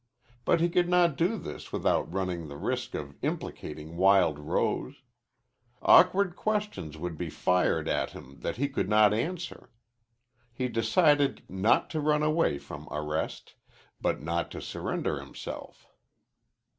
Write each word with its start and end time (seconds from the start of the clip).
But 0.45 0.59
he 0.59 0.67
could 0.67 0.89
not 0.89 1.15
do 1.15 1.37
this 1.37 1.71
without 1.71 2.11
running 2.11 2.47
the 2.47 2.57
risk 2.57 2.95
of 2.95 3.13
implicating 3.21 3.97
Wild 3.97 4.39
Rose. 4.39 5.03
Awkward 5.83 6.35
questions 6.35 6.97
would 6.97 7.19
be 7.19 7.29
fired 7.29 7.87
at 7.87 8.09
him 8.13 8.39
that 8.39 8.57
he 8.57 8.67
could 8.67 8.89
not 8.89 9.13
answer. 9.13 9.69
He 10.51 10.69
decided 10.69 11.43
not 11.47 11.91
to 11.91 12.01
run 12.01 12.23
away 12.23 12.57
from 12.57 12.87
arrest, 12.89 13.53
but 14.01 14.23
not 14.23 14.49
to 14.53 14.59
surrender 14.59 15.19
himself. 15.19 15.87